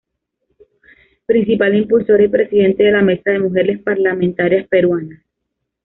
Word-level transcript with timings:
Principal 1.27 1.75
impulsora 1.75 2.23
y 2.23 2.27
presidente 2.27 2.81
de 2.85 2.91
la 2.91 3.03
Mesa 3.03 3.29
de 3.29 3.37
Mujeres 3.37 3.83
Parlamentarias 3.83 4.67
Peruanas. 4.67 5.21